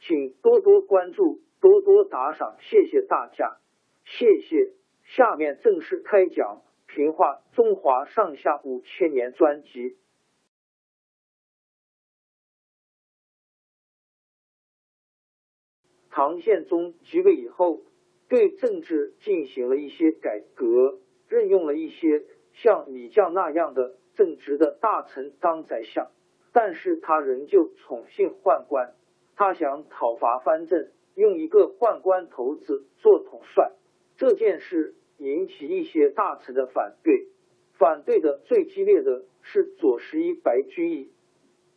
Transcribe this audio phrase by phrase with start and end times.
[0.00, 3.58] 请多多关注，多多打赏，谢谢大家，
[4.04, 4.72] 谢谢。
[5.04, 6.62] 下面正式开讲
[6.94, 9.98] 《评话中华上下五千年》专辑。
[16.10, 17.82] 唐宪宗即位以后，
[18.28, 26.10] 对政治进行了一些改革，任用了一些像李绛那样的正直的大臣当宰相，
[26.52, 28.94] 但是他仍旧宠信宦官。
[29.40, 33.72] 他想讨伐藩镇，用一个宦官头子做统帅，
[34.18, 37.26] 这件事引起一些大臣的反对。
[37.78, 41.10] 反对的最激烈的是左拾遗白居易。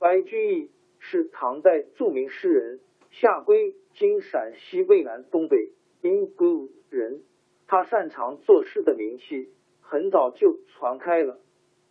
[0.00, 2.80] 白居易是唐代著名诗人，
[3.12, 7.22] 下归今陕西渭南东北阴谷人。
[7.68, 9.50] 他擅长作诗的名气
[9.80, 11.38] 很早就传开了。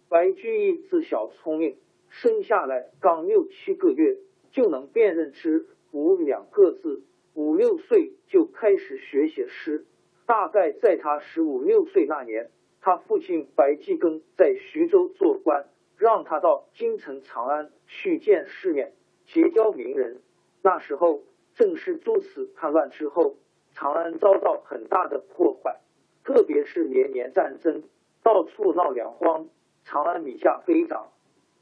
[0.09, 1.77] 白居易自小聪明，
[2.09, 4.17] 生下来刚六七个月。
[4.51, 7.03] 就能辨认出五两个字，
[7.33, 9.85] 五六岁就开始学写诗。
[10.25, 15.65] 大概在他十五六岁那年，他父亲白继庚在徐州做官，
[15.97, 18.93] 让他到京城长安去见世面，
[19.25, 20.21] 结交名人。
[20.61, 21.23] 那时候
[21.55, 23.35] 正是诸此叛乱之后，
[23.73, 25.79] 长安遭到很大的破坏，
[26.23, 27.83] 特别是连年战争，
[28.23, 29.47] 到处闹粮荒，
[29.83, 31.11] 长安米价飞涨，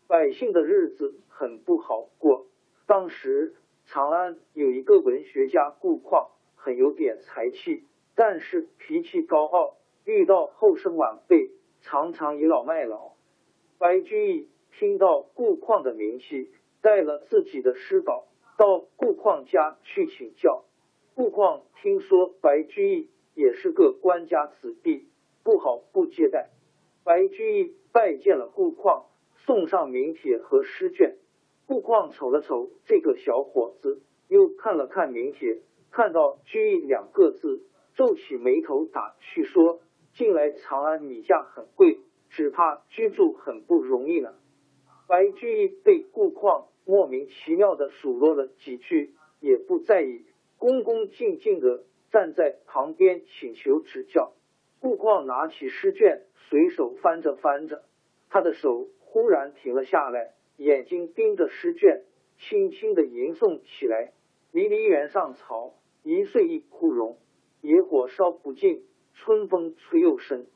[0.07, 2.45] 百姓的日子很不好过。
[2.89, 3.53] 当时
[3.85, 7.83] 长安有一个文学家顾况，很有点才气，
[8.15, 11.51] 但是脾气高傲，遇到后生晚辈，
[11.81, 13.11] 常常倚老卖老。
[13.77, 16.49] 白居易听到顾况的名气，
[16.81, 18.25] 带了自己的诗稿
[18.57, 20.65] 到顾况家去请教。
[21.13, 25.07] 顾况听说白居易也是个官家子弟，
[25.43, 26.49] 不好不接待。
[27.03, 29.05] 白居易拜见了顾况，
[29.45, 31.17] 送上名帖和诗卷。
[31.69, 35.59] 顾况瞅了瞅这个小伙子，又看了看名帖，
[35.91, 37.61] 看到“居易”两个字，
[37.93, 39.79] 皱起眉头打趣说
[40.17, 41.99] ：“近来长安米价很贵，
[42.31, 44.33] 只怕居住很不容易呢。”
[45.07, 50.25] 白居易被顾况莫名其妙的数落了几句，也不在意，
[50.57, 54.33] 恭恭敬敬的站在旁边请求指教。
[54.79, 57.83] 顾况拿起诗卷，随手翻着翻着，
[58.31, 60.33] 他的手忽然停了下来。
[60.59, 62.03] 眼睛盯着诗卷，
[62.37, 64.11] 轻轻的吟诵起来
[64.51, 67.17] ：“离离原上草，一岁一枯荣。
[67.61, 68.83] 野火烧不尽，
[69.13, 70.47] 春风吹又生。”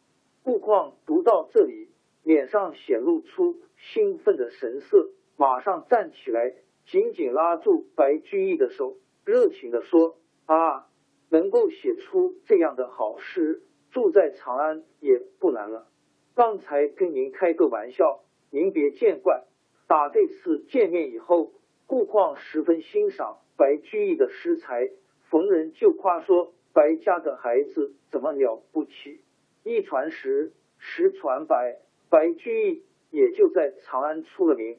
[0.43, 1.87] 顾况读到这里，
[2.21, 6.53] 脸上显露出兴奋的神色，马上站起来，
[6.85, 10.17] 紧紧拉住白居易的手，热情的说
[10.47, 10.89] ：“啊，
[11.29, 13.61] 能够写出这样的好诗，
[13.91, 15.87] 住在长安也不难了。
[16.35, 19.45] 刚才跟您开个玩笑，您别见怪。”
[19.87, 21.51] 打这次见面以后，
[21.87, 24.89] 顾况十分欣赏白居易的诗才，
[25.29, 29.21] 逢人就夸说白家的孩子怎么了不起。
[29.63, 31.77] 一传十，十传百，
[32.09, 34.77] 白居易也就在长安出了名。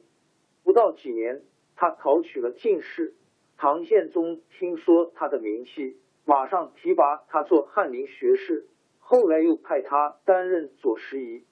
[0.63, 1.43] 不到几年，
[1.75, 3.13] 他考取了进士。
[3.57, 8.67] 唐宪宗听说他的名气，马上提拔他做翰林学士，
[8.99, 11.45] 后来又派他担任左拾遗。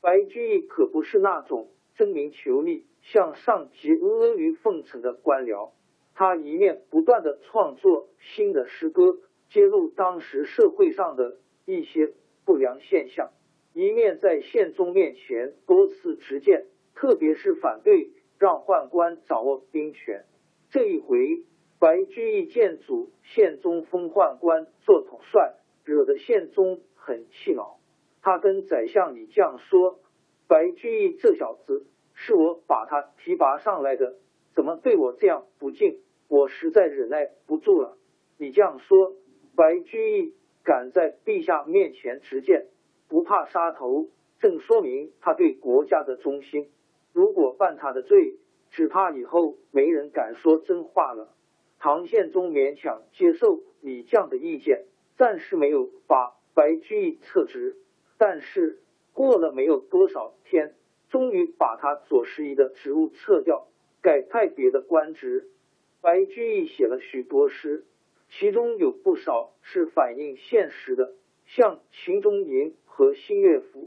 [0.00, 2.86] 白居易可不是那种争名求利。
[3.04, 5.72] 向上级阿谀奉承的官僚，
[6.14, 9.18] 他一面不断的创作新的诗歌，
[9.48, 12.12] 揭露当时社会上的一些
[12.44, 13.32] 不良现象，
[13.74, 20.26] 一面在宪宗面前多次直谏，特别是反对让宦官掌握兵权。
[20.70, 21.42] 这一回，
[21.80, 25.54] 白居易见阻宪宗封宦官做统帅，
[25.84, 27.80] 惹得宪宗很气恼。
[28.22, 29.98] 他跟宰相李绛说
[30.52, 34.16] ：“白居易这小子是我把他提拔上来的，
[34.54, 36.00] 怎么对我这样不敬？
[36.28, 37.96] 我实在忍耐不住了。”
[38.36, 39.14] 李绛说
[39.56, 42.66] ：“白居易敢在陛下面前直谏，
[43.08, 44.10] 不怕杀头，
[44.40, 46.68] 正说明他对国家的忠心。
[47.14, 48.36] 如果犯他的罪，
[48.68, 51.34] 只怕以后没人敢说真话了。”
[51.80, 54.84] 唐宪宗勉强接受李绛的意见，
[55.16, 57.78] 暂时没有把白居易撤职。
[58.18, 58.81] 但是
[59.12, 60.74] 过了没有多少天，
[61.10, 63.66] 终于把他左拾遗的职务撤掉，
[64.00, 65.48] 改派别的官职。
[66.00, 67.84] 白居易写了许多诗，
[68.30, 71.12] 其中有不少是反映现实的，
[71.46, 73.80] 像《秦中吟》和《新乐府》。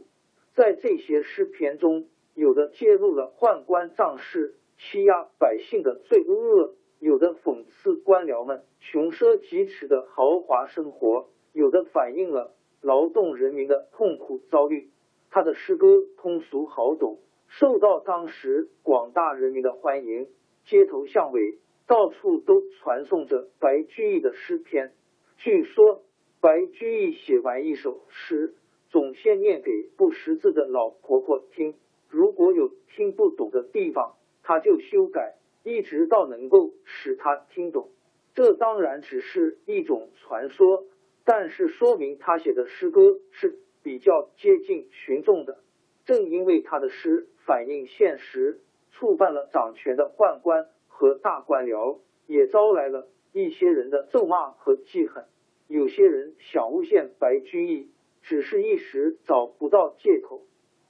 [0.55, 12.51] 在这些诗篇中，有的揭露了宦官仗势欺压百姓的罪恶，有的讽刺官僚们穷奢极侈的豪华生活，有的反映了。
[12.81, 14.91] 劳动人民的痛苦遭遇，
[15.35, 20.29] 他的诗歌通俗好懂，受到当时广大人民的欢迎。
[20.63, 24.93] 街头巷尾，到处都传颂着白居易的诗篇。
[25.35, 26.03] 据说，
[26.39, 28.55] 白居易写完一首诗，
[28.89, 31.75] 总先念给不识字的老婆婆听，
[32.07, 35.35] 如果有听不懂的地方，他就修改，
[35.65, 37.89] 一直到能够使他听懂。
[38.35, 40.85] 这当然只是一种传说。
[41.25, 45.59] 但是说明他写的诗歌是比较接近群众的。
[46.05, 48.59] 正因为他的诗反映现实，
[48.89, 55.25] 触犯了掌权的宦官和大官僚，也招来了一些人的咒骂和记恨。
[55.67, 57.91] 有些人想诬陷白居易，
[58.23, 60.41] 只是一时找不到借口。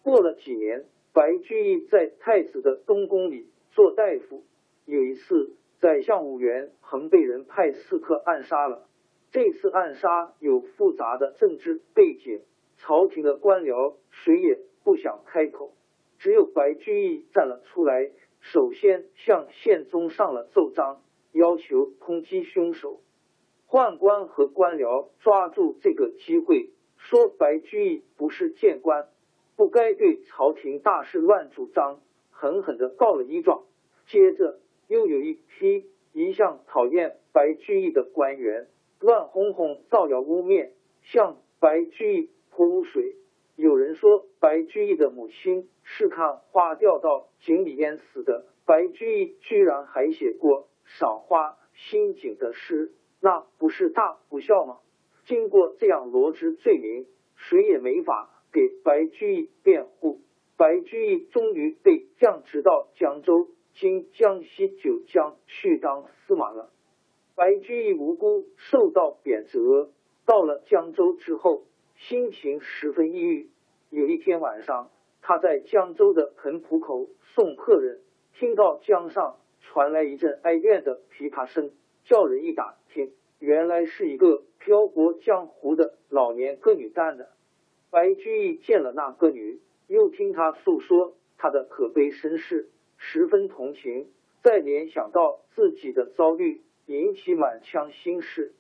[0.02, 4.46] 过了几年，白居易在太子的东宫里做大夫。
[4.86, 5.52] 有一次，
[5.82, 8.88] 宰相武元衡被人派刺客暗杀了。
[9.32, 12.42] 这次暗杀有复杂的政治背景，
[12.78, 15.74] 朝廷的官僚谁也不想开口，
[16.20, 21.02] 只有白居易站了出来，首先向宪宗上了奏章，
[21.32, 23.00] 要求通缉凶手。
[23.68, 29.08] 宦官和官僚抓住这个机会，说白居易不是谏官，
[29.56, 33.64] 不该对朝廷大事乱主张，狠狠的告了一状。
[34.08, 38.68] 接着又有一批一向讨厌白居易的官员。
[39.02, 40.70] 乱哄哄造谣污蔑，
[41.04, 43.16] 向白居易泼污水。
[43.58, 54.80] 有人说白居易的母亲是看花掉到井里淹死的，白居易居然还写过赏花心景的诗，那不是大不孝吗？
[55.26, 57.06] 经过这样罗织罪名，
[57.36, 60.22] 谁也没法给白居易辩护。
[60.58, 66.72] 白居易终于被降职到江州（今江西九江）去当司马了。
[67.36, 69.90] 白居易无辜受到贬谪，
[70.26, 71.64] 到了江州之后，
[71.96, 73.50] 心情十分抑郁。
[73.90, 78.02] 有一天晚上，他在江州的彭浦口送客人，
[78.34, 81.72] 听到江上传来一阵哀怨的琵琶声，
[82.04, 87.30] 叫人一打听，原来是一个漂泊江湖的老年歌女干的。
[87.90, 94.10] 白居易见了那歌女，又听她诉说她的可悲身世，十分同情，
[94.44, 96.62] 再联想到自己的遭遇。
[96.88, 98.54] 引起满腔心事，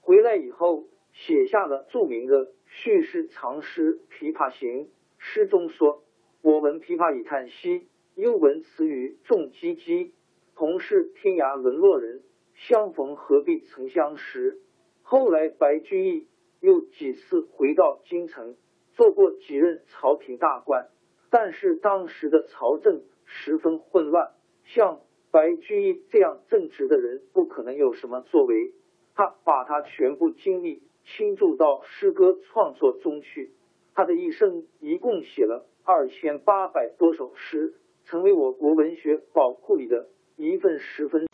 [0.00, 4.84] 回来以后写下了著名的叙事长诗《琵琶行》。
[5.16, 6.04] 诗中说
[6.42, 10.12] ：“我闻琵琶已叹息，又闻此语重唧唧。
[10.54, 12.22] 同是天涯沦落人，
[12.54, 14.60] 相逢何必曾相识。”
[15.02, 16.28] 后来，白居易
[16.60, 18.56] 又几次回到京城，
[18.92, 20.88] 做过几任朝廷大官，
[21.30, 24.32] 但是当时的朝政十分混乱，
[24.64, 25.00] 像。
[25.32, 28.72] 白居易这样正直的人不可能有什么作为，
[29.14, 33.52] 他把他全部精力倾注到诗歌创作中去。
[33.94, 41.26] 他的一生一共写了二千八百多首诗，成为我国文学宝库里的一份十分。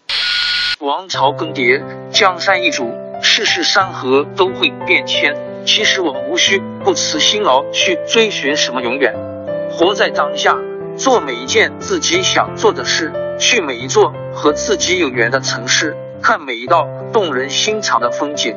[0.80, 2.90] 王朝更迭，江山易主，
[3.22, 5.34] 世事山河都会变迁。
[5.64, 9.14] 其实我们无需不辞辛劳去追寻什么永远，
[9.70, 10.58] 活在当下，
[10.96, 13.12] 做每一件自己想做的事。
[13.38, 18.56] 去每一座和自己有缘的城市，看每一道动人心肠的风景，